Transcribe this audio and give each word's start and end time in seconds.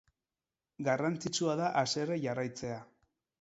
Garrantzitsua 0.87 1.57
da 1.61 1.67
haserre 1.83 2.19
jarraitzea. 2.25 2.81